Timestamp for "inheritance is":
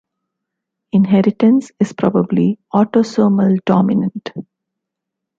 0.93-1.93